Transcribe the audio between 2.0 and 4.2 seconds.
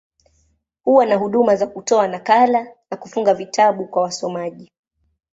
nakala, na kufunga vitabu kwa